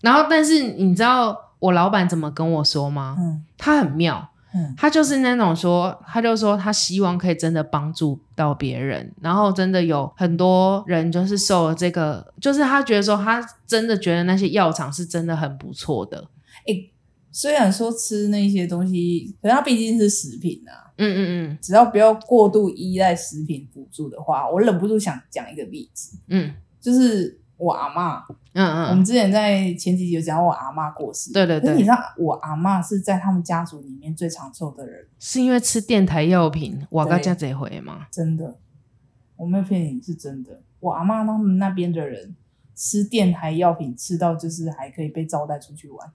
[0.00, 3.16] 然后但是你知道我老板怎么跟我说吗？
[3.18, 16.28] 嗯，他很妙，嗯，他就是那种说，他就说他希望可以真的帮助到别人，然后真的有很多人就是受了这个，就是他觉得说他真的觉得那些药厂是真的很不错的。
[16.66, 16.89] 哎。
[17.32, 20.92] 虽然说吃那些东西，可是它毕竟是食品啊。
[20.96, 21.20] 嗯嗯
[21.52, 26.18] 嗯，只要不要过度依赖食品辅助的话，我忍不住想讲一个例子。
[26.28, 28.22] 嗯，就是我阿妈。
[28.52, 31.32] 嗯嗯，我们之前在前几集有讲我阿妈过世。
[31.32, 31.74] 对对对。
[31.76, 38.08] 你知道我阿妈是在他们家族里面最长寿的人，是因为吃电台药品，我刚家这回吗？
[38.10, 38.58] 真的，
[39.36, 40.60] 我没有骗你，是真的。
[40.80, 42.34] 我阿妈他们那边的人。
[42.76, 46.12] 吃电台药品吃到就是还可以被招待出去玩，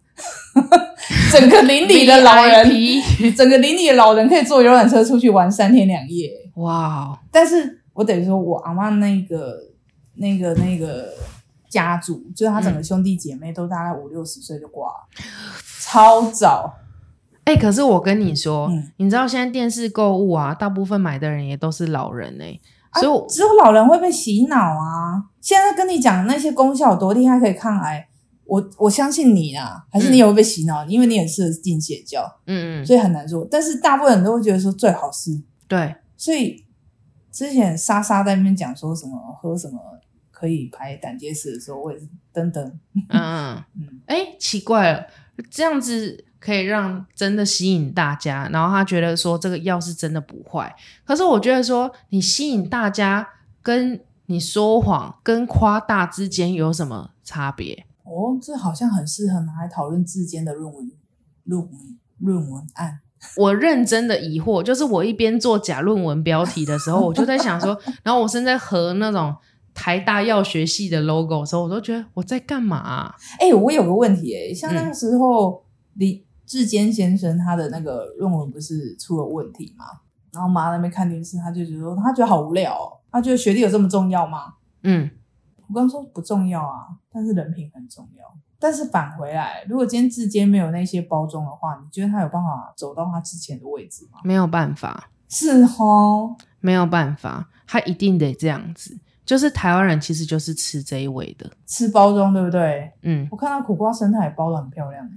[1.32, 7.20] 整个邻里的老人，整个邻里的老人可以坐游览车出去玩三天两夜，哇！
[7.32, 9.58] 但是我等于说我阿妈那个
[10.16, 11.14] 那个那个
[11.70, 15.08] 家族，就是他整个兄弟姐妹都大概五六十岁就挂了，
[15.82, 16.74] 超早。
[17.44, 22.60] 哎，可是我跟你说，你知道现在电视购物啊，大部分买的人也都是老人哎。
[23.00, 25.24] 所以只有老人会被洗脑啊！
[25.42, 28.08] 现在跟你讲那些功效有多厉害，可以抗癌，
[28.46, 30.86] 我我相信你啊，还是你也会被洗脑？
[30.86, 33.48] 因为你也适合进邪教，嗯嗯，所以很难说。
[33.50, 35.96] 但是大部分人都会觉得说最好是，对。
[36.18, 36.66] 所以
[37.32, 39.80] 之前莎莎在那边讲说什么喝什么
[40.32, 42.64] 可以排胆结石的时候，我也是噔噔，
[43.10, 45.08] 嗯嗯嗯， 哎，奇怪了，
[45.50, 46.26] 这样子。
[46.46, 50.76] 可以让真的吸引大家，然后他觉得说这个药是真的不坏。
[51.04, 53.28] 可是我觉得说你吸引大家
[53.64, 57.88] 跟你说谎跟夸大之间有什么差别？
[58.04, 60.92] 哦，这好像很适合拿来讨论之间的论文、
[61.46, 63.00] 论文、论文案。
[63.38, 69.36] 我认真的疑惑，就是我一边做假论文标题的时候，我就在想说，然后我现在和那种
[69.74, 73.16] 台大药学系的 logo 的时候，我都觉得我在干嘛？
[73.40, 75.64] 哎，我有个问题，哎，像那个时候
[75.96, 76.24] 你。
[76.46, 79.86] 志坚先生他的那个论文不是出了问题吗？
[80.32, 84.56] 然后妈那边看电视，他就觉得说他觉得好无聊，他觉得学历有这么重要吗？
[84.84, 85.10] 嗯，
[85.68, 88.26] 我刚说不重要啊，但是人品很重要。
[88.60, 94.20] 但是返回来，如果今天志坚没有那些包装的话，你觉得他有办法走到他之前的位置吗？
[94.24, 98.98] 没有办法，是哦，没有办法，他一定得这样子。
[99.26, 102.92] 就是台湾人其实就是吃这一味的，吃包装对不对？
[103.02, 105.10] 嗯，我看到苦瓜生态包的很漂亮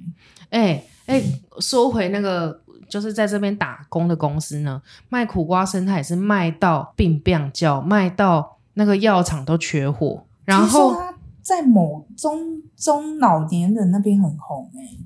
[0.50, 1.22] 哎哎，
[1.60, 14.96] 说回那个，就是在这边打工的公司呢，卖苦瓜生态也是卖到病病叫，卖到那个药厂都缺货，然后他在某中中老年人那边很红哎、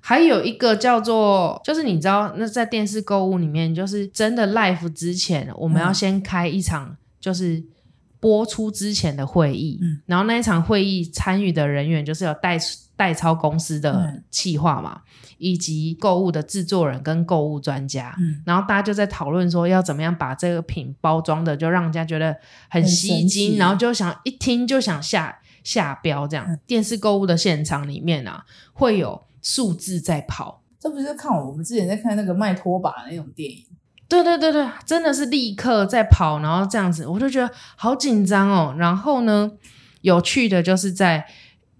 [0.00, 7.62] 还有一个叫做，就是你知道，那在电视购物里面，就是真的 life 之前，我们要嗯先开一场，就是
[8.20, 10.00] 播出之前的会议，嗯。
[10.06, 12.58] 然后那一场会议参与的人员就是有代
[12.96, 14.24] 代操公司的嗯。
[14.30, 15.02] 企划嘛，
[15.38, 22.32] 以及购物的制作人跟购物专家，嗯，然后大家就在讨论说要怎么样把这个品包装的，就让人家觉得
[22.68, 23.56] 很很吸睛，奇。
[23.56, 26.46] 然后就想一听就想下下标这样。
[26.48, 26.58] 嗯。
[26.66, 30.62] 电视购物的现场里面啊，会有数字在跑。
[30.80, 33.64] 这不是看我们之前在看那个卖拖把的那种电影，
[34.08, 38.74] 对对对对，真的是立刻在跑，然后这样子，我就觉得好紧张哦。
[38.78, 39.52] 然后呢，
[40.00, 41.26] 有趣的就是在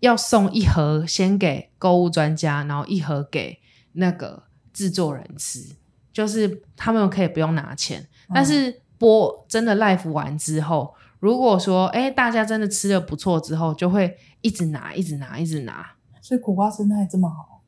[0.00, 3.58] 要送一盒先给购物专家，然后一盒给
[3.92, 4.42] 那个
[4.74, 5.76] 制作人吃，
[6.12, 8.06] 就是他们可以不用拿钱。
[8.34, 15.94] 但是播真的 live 完之后，如果说哎大家真的吃的不错之后，就会一直拿，一直拿，一直拿。
[16.20, 17.62] 所以苦瓜生态这么好，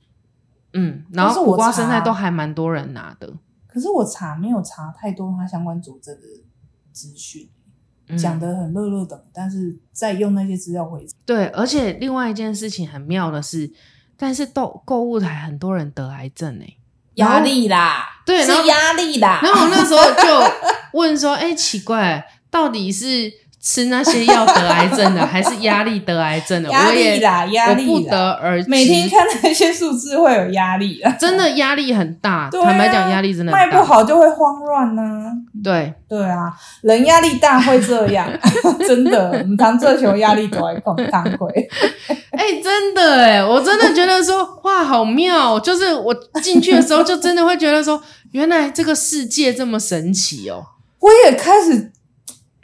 [0.75, 3.33] 嗯，然后苦瓜生态都还蛮多人拿的，
[3.73, 6.27] 可是我查没有查太多他相关佐证的
[6.93, 7.49] 资讯，
[8.09, 8.19] 嗯。
[8.19, 13.73] 讲的很热热的，但是在用那些资料回对，而且另外一件事情很妙的是，
[14.17, 16.77] 但是购购物台很多人得癌症哎、欸
[17.15, 20.53] 压力啦，对是压力啦，然后我那时候就
[20.99, 23.31] 问说，哎、奇怪，到底是
[23.63, 26.69] 吃那些药得癌症的，还是压力得癌症的？
[26.73, 28.69] 压我也力啦，压我力不得而知。
[28.71, 33.67] 每天看那些数字会有压力啊，真的压力很大，啊坦白讲，压力真的很大。
[33.67, 35.03] 卖不好就会慌乱呢、
[35.63, 38.27] 对，对啊，人压力大会这样，
[38.87, 41.69] 真的，我们常这球压力都会控当鬼。
[42.33, 45.57] 哎、真的哎，我真的觉得说，哇，好妙！
[45.57, 48.01] 哦就是我进去的时候，就真的会觉得说，
[48.33, 50.65] 原来这个世界这么神奇哦。
[51.01, 51.90] 我也开始，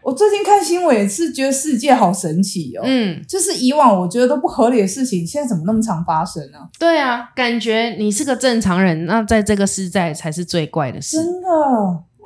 [0.06, 2.82] 我最近看新闻也是觉得世界好神奇哦。
[2.84, 11.16] 嗯，就是以往我觉得都不合理的事情，现在怎么那么常发生呢、对啊，感觉你是个正常人，那在这个时代才是最怪的事。
[11.16, 11.48] 真的，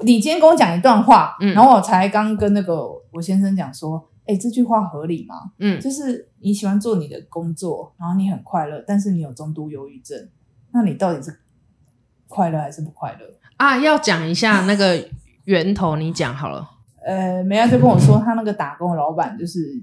[0.04, 5.34] 你今天跟我讲一段话，嗯然后我才刚跟那个我先生讲说，哎、这句话合理吗？
[5.58, 10.28] 嗯，就是你喜欢做你的工作，然后你很快乐，但是你有中度忧郁症，
[10.74, 11.40] 那你到底是
[12.28, 13.24] 快乐还是不快乐？
[13.56, 15.08] 啊，要讲一下那个
[15.44, 16.68] 源头，你讲好了。
[17.04, 19.82] 呃，梅亚就跟我说，他那个打工的老板就是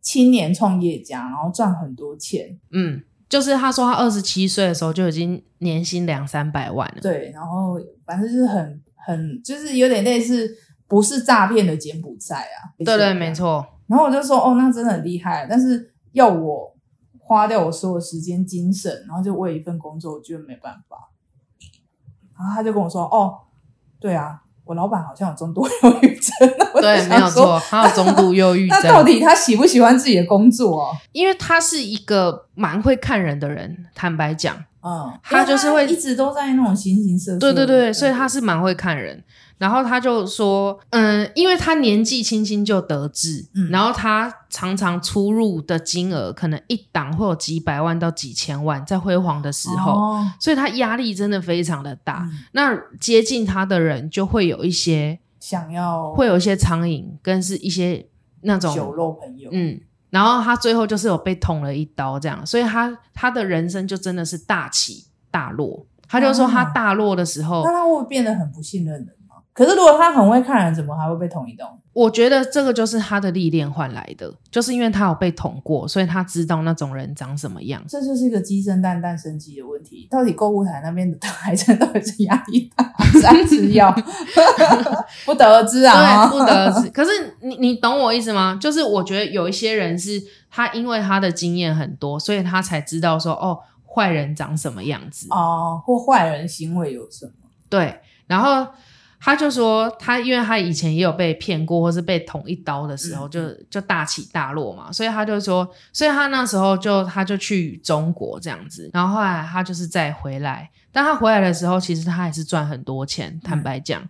[0.00, 7.00] 青年创业家，然后赚很多钱，嗯，就是他说他二十七岁的时候就已经年薪两三百万了。
[7.00, 10.50] 对，然后反正就是很很就是有点类似
[10.86, 13.34] 不是诈骗的柬埔寨啊，对对，没。
[13.34, 13.66] 错。
[13.86, 16.74] 然后我就说，哦，那真的很厉害，但是要我
[17.18, 21.10] 花掉我所有时间、精神，然后就为一份工作，我觉得没办法。
[22.38, 23.38] 然后他就跟我说，哦，
[24.00, 26.48] 对啊，我老板好像有中度 忧郁症，
[26.80, 30.96] 对，没有错，他有中度 忧郁症那到，底他喜不喜欢自己的工作啊？
[31.12, 37.38] 因为他是一个蛮会看人的人，坦白讲，嗯，他就是会一直都在那种形形色色。
[37.38, 39.22] 对对对，所以他是蛮会看人。
[39.58, 52.28] 然后他就说，嗯，因为他年纪轻轻就得志，嗯然后他常常出入的金额可能一档会有几百万到几千万，在辉煌的时候，哦所以他压力真的非常的大。
[52.30, 58.06] 嗯那接近他的人就会有一些，想要会有一些苍蝇，跟是一些
[58.42, 65.86] 那种酒肉朋友，嗯，然后他最后就是有被捅了一刀，这样，所以他他的人生就真的是大起大落。
[66.06, 69.23] 他就说他哦大落的时候，那他会变得很不信任人吗？
[69.54, 71.78] 可是如果他很会看人，怎么还会被捅一刀？
[71.92, 77.80] 我觉得这个就是他的历练换来的，就是因为他有被捅过，所以他知道那种人长什么样。
[77.88, 80.08] 这就是一个鸡生蛋，蛋生鸡的问题。
[80.10, 83.94] 到底购物台那边的癌症到底是压力大，还是爱吃药？
[85.24, 86.28] 不得而知啊。
[86.28, 86.90] 对，不得而知。
[86.90, 88.58] 可是你你懂我意思吗？
[88.60, 95.28] 就是我觉得有一些人是他因为他的经验很多，所以他才知道说哦，坏人长什么样子。
[95.30, 97.32] 哦，或坏人行为有什么？
[97.68, 98.66] 对，然后
[99.24, 114.06] 他就说他因为他以前也有被骗过，或是被捅一刀的时候，嗯就就大起大落嘛，所以他就说，所以他那时候就他就去中国这样子，然后后来他就是再回来，但他回来的时候，其实他还是赚很多钱，坦白讲，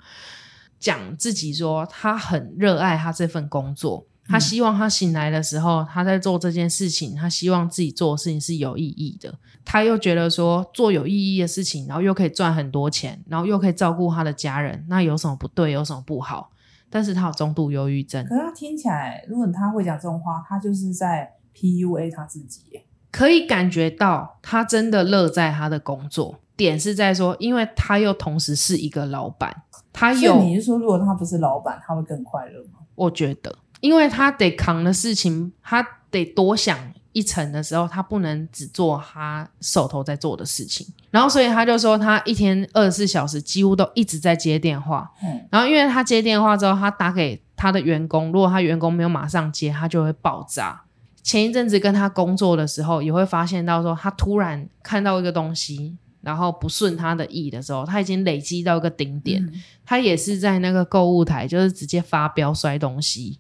[0.81, 4.05] 讲自己说他很热爱他这份工作。
[4.27, 9.35] 他希望他醒来的时候，他在做这件事情，他希望自己做的事情是有意义的。
[9.65, 15.73] 他又觉得说做有意义的事情，然后又可以赚很多钱，然后又可以照顾他的家人，那有什么不对？
[15.73, 16.51] 有什么不好？
[16.91, 22.63] 但是他有中度忧郁症，可是他听起来，如果他会讲这种话，他就是在 PUA 他自己。
[23.11, 26.41] 可以感觉到他真的乐在他的工作。
[26.57, 32.79] 点是在说，因为他又同时是一个老板，他所以有你是说，如果他不是老板，他会更快乐吗？
[32.95, 33.53] 我觉得，
[33.85, 36.79] 因为他得扛的事情，他得多想
[37.13, 40.87] 一层的时候，他不能只做他手头在做的事情。
[41.11, 45.13] 然后，所以他就说，他一天二十四小时几乎都一直在接电话。
[45.23, 50.81] 嗯然后，因为他接电话之后，他打给他的员工，如果他员工没有马上接，他就会爆炸。
[51.23, 59.45] 前一阵子跟他工作的时候，也会发现到说，他突然看到一个东西，然后不顺他的意的时候，他已经累积到一个顶点。
[59.45, 59.53] 嗯
[59.87, 63.39] 他也是在那个购物台，就是直接发飙摔东西，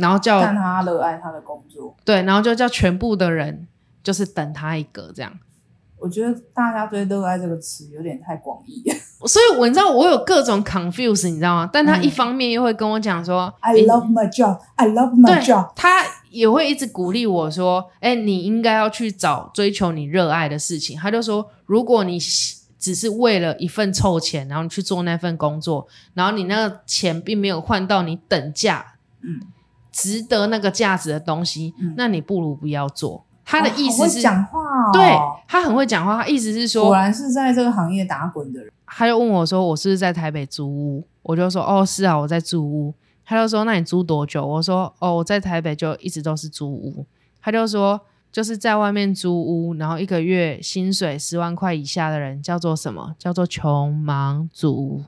[0.00, 3.68] 然后叫但他热爱他的工作，对，然后就叫全部的人
[4.02, 5.32] 就是等他一个这样。
[5.98, 8.82] 我觉得大家对“热爱”这个词有点太广义。
[9.28, 11.68] 所以我你知道我有各种 confuse，你知道吗？
[11.70, 22.18] 但他嗯一方面又会跟我讲说 I love my job, I love my job。，他也会一直鼓励我说：“哎、你应该要去找追求你热爱的事情。”他就说：“如果你
[22.78, 29.38] 只是为了一份臭钱，然后你去做那份工作，然后你那个钱并没有换到你等价、嗯
[29.92, 36.22] 值得那个价值的东西，嗯那你不如不要做。”他的意思是，讲话哦，对他很会讲话。
[36.22, 38.72] 他意思是说果，然是在这个行业打滚的人。
[38.86, 47.04] 他就问我说：“我是不是在台北租屋？”我就说：“哦，是啊，我在租屋。”他就说：“那你租多久？”我说：“哦，我在台北就一直都是租屋。”
[47.42, 48.00] 他就说
[48.30, 53.14] ：“就是在外面租屋，然后一个月薪水十万块以下的人叫做什么？
[53.18, 55.02] 叫做穷忙族。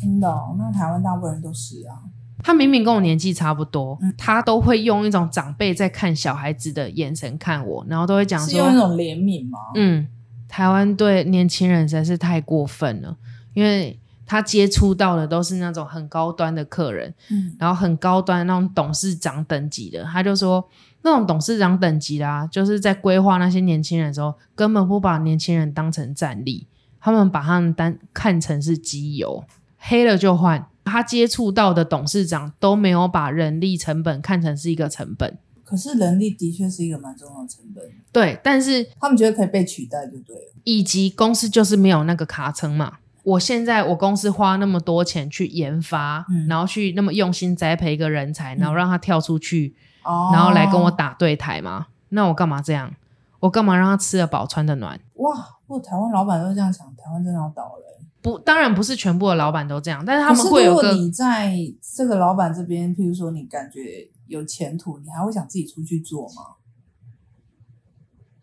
[0.00, 2.06] 真的哦、那台湾大部分人都是啊。
[2.42, 9.58] 他明明跟我年纪差不多，他都会用一种长辈在看小孩子的眼神看我，然后都会讲说是用一种怜悯吗？
[9.74, 10.06] 嗯，
[10.48, 13.16] 台湾对年轻人实在是太过分了，
[13.54, 20.66] 因为他接触到的都是那种很高端的客人，嗯，然后很高端那种董事长等级的，他就说
[21.02, 26.66] 那种董事长等级啦、就是在规划那些年轻人的时候，根本不把年轻人当成战力，
[27.00, 29.42] 他们把他们当看成是机油，
[29.76, 30.66] 黑了就换。
[30.88, 40.52] 他接触到的董事长都没有把人力成本看成是一个成本，可是人力的确是一个蛮重要的成本，对，但是他们觉得可以被取代就对了。
[40.64, 42.98] 以及公司就是没有那个卡层嘛。
[43.24, 51.88] 我现在我公司花那么多钱去研发，嗯然后去那么用心栽培一个人才，然后让他跳出去，哦，然后来跟我打对台嘛？
[52.10, 52.94] 那我干嘛这样？
[53.40, 54.98] 我干嘛让他吃得饱穿得暖？
[55.16, 55.30] 哇！
[55.66, 57.97] 如果台湾老板都这样想，台湾真的要倒了欸。
[58.20, 66.56] 不，当然不是全部的老板都这样，但是他们会有个你在这个老板这边，譬如说你感觉有前途，你还会想自己出去做吗？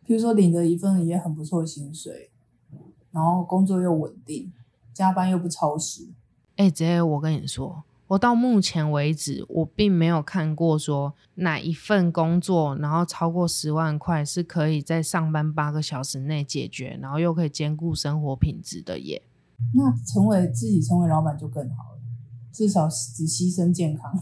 [0.08, 2.30] 譬如说领着一份也很不错的薪水，
[3.12, 4.54] 然后工作又稳定，
[4.94, 6.08] 加班又不超时，
[6.56, 19.22] 哎，姐姐，我跟你说，我到目前为止，我并没有看过说哪一份工作，然后超过十万块是可以在上班八个小时内解决，然后又可以兼顾生活品质的耶。
[19.74, 22.00] 那成为自己成为老板就更好了，
[22.52, 24.14] 至少只牺牲健康，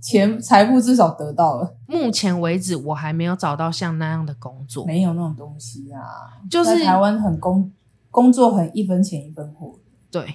[0.00, 6.42] 钱财富至少得到了，目前为止，我还没有找到像那样的工作，没有那种东西啊。
[6.50, 7.72] 就是台湾很工
[8.10, 9.78] 工作很一分钱一分货，
[10.10, 10.34] 对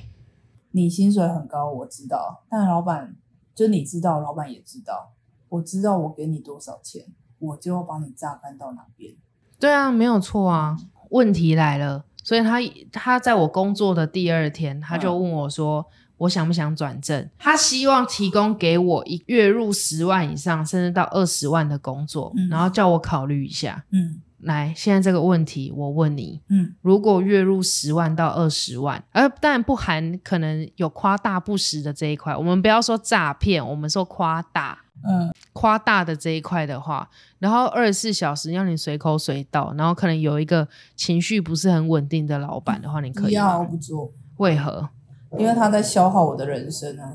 [0.72, 3.16] 你薪水很高，我知道，但老板
[3.56, 5.12] 就你知道，老板也知道，
[5.50, 7.06] 我知道我给你多少钱，
[7.40, 9.14] 我就要把你榨干到哪边。
[9.60, 10.78] 对啊，没有错啊。
[11.10, 12.60] 问题来了，所以他
[12.92, 15.84] 他在我工作的第二天，他就问我说。
[16.20, 17.30] 我想不想转正？
[17.38, 23.86] 他希望提供给我一月入十万以上，甚至到二十万的工作，嗯然后叫我考虑一下。
[23.92, 34.78] 嗯来，现在这个问题我问你，嗯如果月入十万到二十万，而当然不含可能有夸大不实的这一块，我们不要说诈骗，我们说夸大。
[35.08, 37.10] 嗯，夸大的这一块的话，
[37.40, 43.38] 然后二十四小时让你随口随到，然后可能有一个情绪不是很稳定的老板的话，你可以
[43.70, 44.90] 不做，为何？
[45.38, 47.14] 因为他在消耗我的人生啊。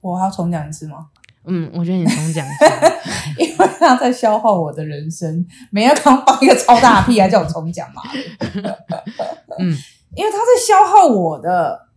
[0.00, 1.06] 我还要重讲一次吗？
[1.46, 2.66] 嗯，我觉得你重讲一下。
[3.38, 5.46] 因为他在消耗我的人生。
[5.70, 8.02] 每要刚放一个超大的屁，还叫我重讲嘛？
[9.58, 9.72] 嗯，
[10.14, 11.88] 因为他在消耗我的，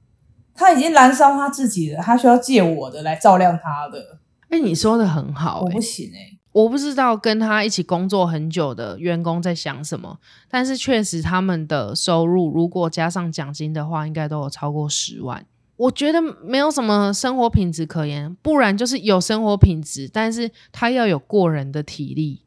[0.53, 4.16] 他已经燃烧他自己了，他需要借我的来照亮他的。
[4.49, 15.45] 哎、你说的很好、欸我不，行哎、我不知道跟他一起工作很久的员工在想什么，但是确实他们的收入如果加上奖金的话，应该都有超过十万。
[15.75, 22.45] 我觉得没有什么生活品质可言，不然就是有生活品质，但是他要有过人的体力。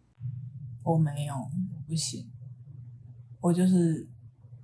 [0.82, 2.26] 我没有，我不行，
[3.40, 4.09] 我就是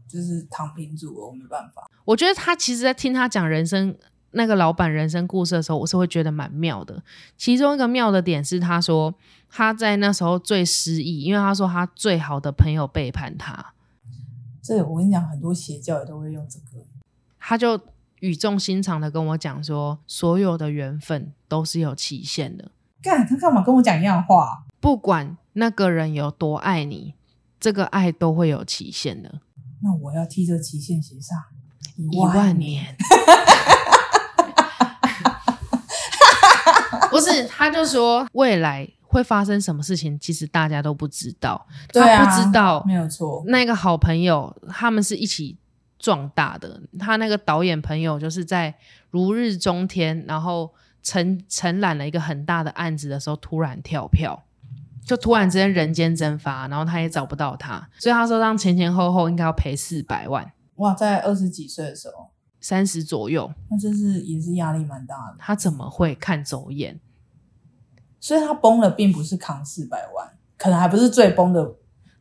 [0.09, 1.89] 就是躺平族，我没办法。
[2.07, 3.97] 我觉得他其实，在听他讲人生
[4.37, 7.03] 那个老板人生故事的时候，我是会觉得蛮妙的。
[7.39, 9.15] 其中一个妙的点是，他说
[9.49, 13.73] 他在那时候最失意，因为他说他最好的朋友背叛他，
[14.63, 16.85] 这我跟你讲，很多邪教也都会用这个。
[17.41, 17.81] 他就
[18.21, 22.71] 语重心长的跟我讲说，所有的缘分都是有期限的，
[23.01, 24.65] 干他干嘛跟我讲一样话？
[24.81, 27.15] 不管那个人有多爱你，
[27.59, 29.41] 这个爱都会有期限的，
[29.83, 31.39] 那我要替这期限写上
[31.97, 32.95] 一万年。
[37.17, 41.67] 不是，他就说未来会发生什么事情，其实大家都不知道。
[41.93, 43.43] 对啊他不知道没有错。
[43.47, 45.59] 那个好朋友他们是一起
[45.99, 46.81] 壮大的。
[46.99, 48.75] 他那个导演朋友就是在
[49.11, 54.45] 如日中天，然后承承揽了一个很大的案子的时候，突然跳票，
[55.05, 65.37] 就突然之间人间蒸发，然后他也找不到他，所以他说让前前后后应该要赔四百万，哇，在二十几岁的时候，三十左右，那真是也是压力蛮大的。
[65.39, 67.01] 他怎么会看走眼？
[68.21, 71.75] 所以他崩了，并不是扛四百万，可能还不是最崩的，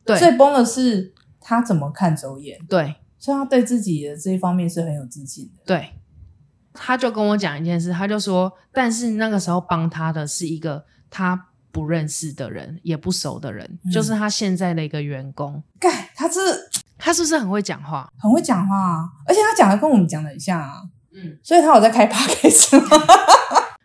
[0.04, 5.62] 对最崩的是他怎么看走眼，对所以他对自己的这一方面是很有自信的。
[5.64, 5.94] 对，
[6.72, 15.62] 他就跟我讲一件事，他就说，但是那个时候帮他的是一个他不认识的人，也不熟的人，嗯就是他现在的一个员工。
[15.80, 16.40] 盖，他是
[16.98, 18.10] 他是不是很会讲话？
[18.18, 20.82] 很会讲话啊，而且他讲的跟我们讲的很像啊，
[21.12, 22.88] 嗯，所以他有在开 podcast 吗？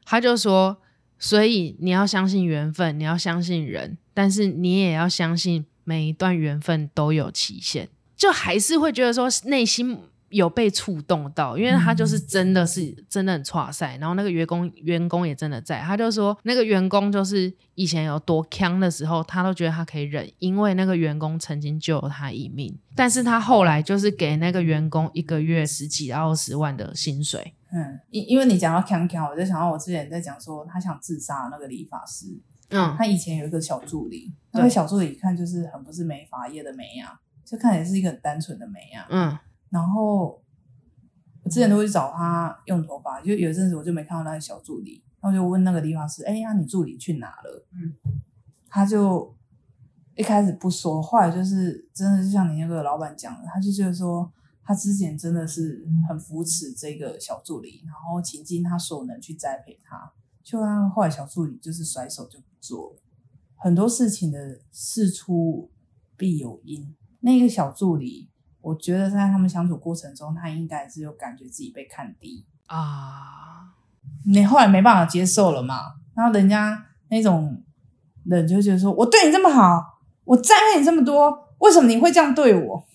[0.05, 0.77] 他就说，
[1.21, 9.99] 所以你要相信缘分，你要相信人，但是你也要相信每一段缘分都有期限，就还是会觉得说内心
[10.29, 32.27] 有被触动到，因为他就是真的是真的很差赛，然后那个员工员工也真的在，他就说那个员工就是以前有多强的时候，他都觉得他可以忍，因为那个员工曾经救了他一命，但是他后来就是给那个员工一个月十几到二十万的薪水，嗯，因因为你讲到康康，我就想到我之前在讲说他想自杀的那个理发师，
[32.69, 32.95] 嗯。
[32.97, 39.07] 他以前有一个小助理，那个小助理一看就是很不是美发业的美啊，就看起来是一个很单纯的美啊。
[39.09, 39.37] 嗯。
[39.69, 40.41] 然后
[41.43, 47.95] 我之前都会去找他用头发，就有一阵子我就没看到那个小助理，然后就问那个理发师：“哎呀，你助理去哪了？”嗯，
[48.67, 49.33] 他就
[50.15, 54.29] 一开始不说，后来就是真的就像你那个老板讲的，他就觉得说
[54.63, 60.11] 他之前真的是很扶持这个小助理，然后倾尽他所能去栽培他，
[60.43, 63.01] 就他后来小助理就是甩手就不做了。
[63.55, 65.69] 很多事情的事出
[66.15, 68.29] 必有因，那个小助理，
[68.61, 73.75] 我觉得在他们相处过程中，他应该是有感觉自己被看低，啊。
[74.25, 75.93] 你后来没办法接受了嘛？
[76.15, 77.63] 然后人家那种
[78.23, 82.87] 人就觉得说，我对你这么好，我栽培你这么多，为什么你会这样对我？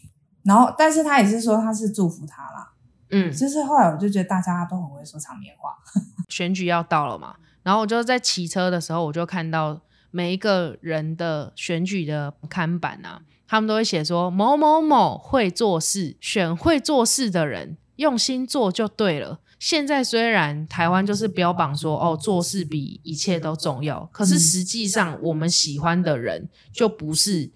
[0.47, 2.73] 然后，但是他也是说他是祝福他啦，
[3.11, 5.77] 嗯，就是后来我就觉得大家都很会说场面话，
[6.31, 9.81] 选举要到了嘛，然后我就在骑车的时候，我就看到
[10.11, 19.41] 每一个人的选举的看板啊，他们都会写说某某某会做事，选会做事的人，用心做就对了。
[19.59, 27.51] 现在虽然台湾就是标榜说哦做事比一切都重要，可是实际上我们喜欢的人就不是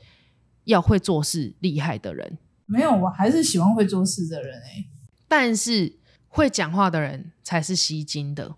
[0.65, 2.39] 要会做事厉害的人，
[2.71, 4.87] 没有，我还是喜欢会做事的人哎、
[5.27, 5.99] 但是
[6.29, 8.55] 会讲话的人才是吸睛的。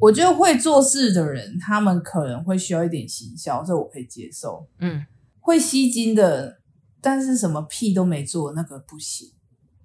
[0.00, 4.66] 我觉得会做事的人，他们可能会需要一点行销，这我可以接受。
[4.78, 5.04] 嗯，
[5.38, 6.60] 会吸睛的，
[7.00, 9.30] 但是什么屁都没做，那个不行。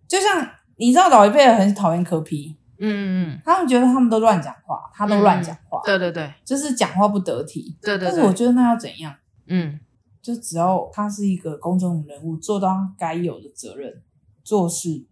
[0.07, 7.77] 就像你知道，老一辈人很讨厌柯批，嗯嗯他们觉得他们都乱讲话，他都乱讲话，嗯，对对对就是讲话不得体。
[7.81, 9.13] 对对但是我对，觉得那要怎样？
[9.47, 9.79] 嗯。
[10.25, 14.01] 就只要他是一个公众人物，做到该有的责任，
[14.43, 15.05] 做事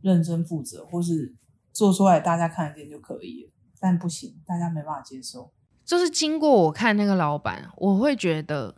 [0.00, 1.32] 认真负责，或是
[1.72, 3.50] 做出来大家看得见就可以了。
[3.78, 5.52] 但不行，大家没办法接受。
[5.84, 8.74] 就是经过我看那个老板，我会觉得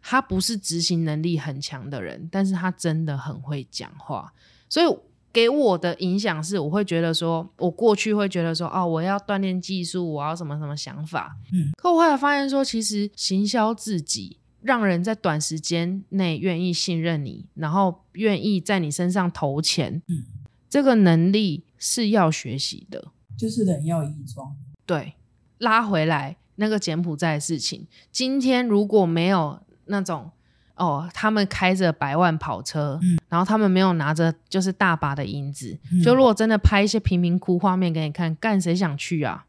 [0.00, 4.32] 他不是执行能力很强的人，但是他真的很会讲话，
[4.68, 4.98] 所以
[5.32, 14.38] 给我的影响是，我会觉得说，我过去会觉得说，哦，我要锻炼技术，我要什么什么想法，嗯，可我后来发现说，其实行销自己。
[14.64, 20.24] 让人在短时间内愿意信任你，然后愿意在你身上投钱，嗯，
[20.70, 23.12] 这个能力是要学习的。
[23.36, 24.56] 就是人要衣装，
[24.86, 25.12] 对，
[25.58, 30.30] 拉回来那个柬埔寨的事情，今天如果没有那种
[30.76, 39.44] 哦，他们开着百万跑车，嗯然后他们没有拿着就是大把的银子，嗯就如果真的拍一些贫民窟画面给你看，干谁想去啊？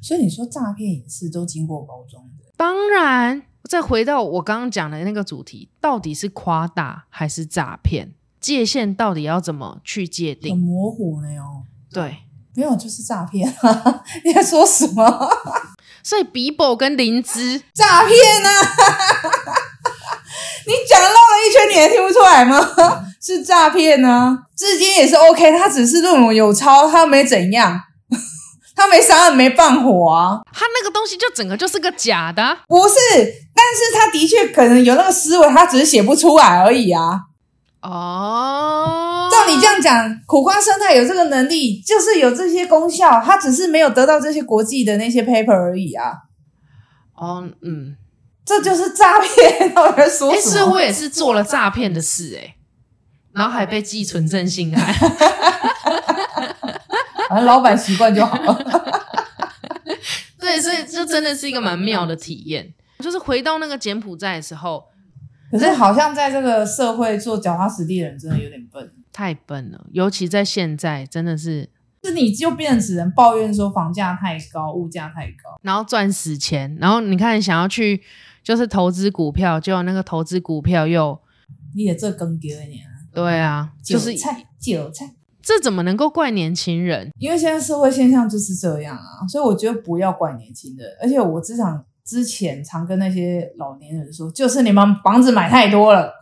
[0.00, 2.44] 所以你说诈骗也是都经过包装的。
[2.56, 8.10] 当然，再回到我刚刚讲的那个主题，到底是夸大还是诈骗？
[8.40, 10.58] 界限到底要怎么去界定很？
[10.58, 11.62] 模糊呢哦，
[11.92, 12.16] 对，
[12.56, 14.02] 没有就是诈骗啊！
[14.26, 15.04] 你在说什么
[16.02, 18.10] 所以比伯跟灵芝，诈骗
[18.44, 18.50] 啊？
[20.66, 21.14] 你讲绕了
[21.46, 22.58] 一圈，你还听不出来吗？
[23.22, 24.46] 是诈骗啊！
[24.56, 27.80] 至今也是 OK，他只是论文有抄，他没怎样，
[28.80, 32.94] 他没杀人没放火啊，他那个东西就整个就是个假的啊、不是，
[33.54, 37.20] 但是他的确可能有那个思维，他只是写不出来而已啊。
[37.82, 46.12] 哦，照你这样讲，苦瓜生态有这个能力，就是有这些功效，他只是没有得到这些国际的那些 paper 而已啊。
[47.14, 47.96] 哦，嗯，
[48.46, 50.52] 这就是诈骗，到底在说哎、什么？
[50.52, 52.54] 所以我也是做了诈骗的事、哎，
[53.34, 54.94] 然后还被寄存证信函。
[57.30, 58.54] 反正老板习惯就好了。
[60.40, 62.74] 对，所以就真的是一个蛮妙的体验。
[62.98, 64.84] 就是回到那个柬埔寨的时候，
[65.50, 71.70] 可是好像在这个社会做脚踏实地的人真的有点笨，太笨了，尤其在现在，真的是，
[72.02, 75.56] 是你就变成只能抱怨说房价太高，物价太高。
[75.62, 78.02] 然后赚死钱，然后你看想要去
[78.42, 81.18] 就是投资股票，结果那个投资股票又
[81.76, 85.14] 你也这更丢你啊，对啊，就是韭菜韭菜。
[85.42, 87.10] 这怎么能够怪年轻人？
[87.18, 90.88] 因为现在社会现象就是这样啊，所以我觉得不要怪年轻人。
[91.02, 96.12] 而且我职场之前常跟那些老年人说，就是你们房子买太多了，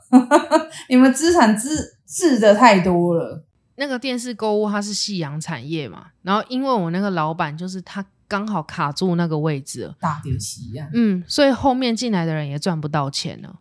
[0.89, 3.45] 你们资产置置的太多了。
[3.77, 13.57] 那个电视购物它是夕阳产业嘛，然后因为我那个老板就是他刚好卡住那个位置了，大丢席呀，嗯，所以后面进来的人也赚不到钱了。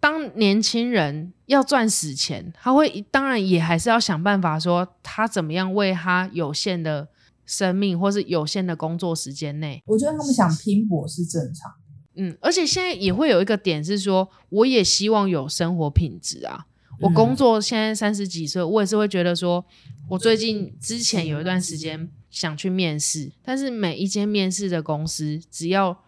[0.00, 7.08] 当年轻人要赚死钱，他会当然也还是要想办法说他怎么样为他有限的
[7.44, 11.72] 生命或是有限的工作时间内，我觉得他们想拼搏是正常。
[12.14, 16.66] 嗯，而且现在也会有一个点是说，我也希望有生活品质啊。
[17.00, 19.64] 我嗯工作现在三十几岁，我也是会觉得说，
[20.08, 26.02] 我最近之前有一段时间想去面试，但是每一间面试的公司只要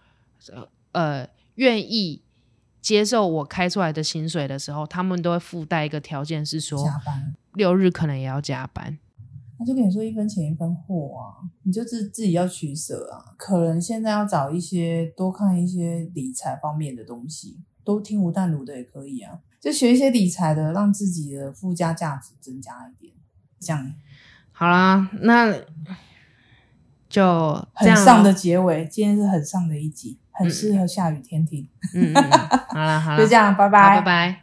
[0.52, 2.21] 呃呃愿意
[2.82, 8.98] 接受我开出来的薪水的时候，他们都会附带一个条件是说加班，六日可能也要加班。
[9.56, 13.32] 他就跟你说一分钱一分货啊，你就自自己要取舍啊。
[13.36, 23.14] 可能现在要找一些多看一些理财方面的东西，都听吴淡如的也可以啊，就学一些理财的，让自己的附加价值增加一点，
[23.60, 23.94] 这样
[24.50, 25.54] 好啦，那
[27.08, 28.84] 就很上的结尾。
[28.88, 31.66] 今天是很上的一集，很适合下雨天听。
[31.94, 32.30] 嗯嗯嗯，
[32.68, 34.41] 好了好了， 就这样，拜拜拜拜。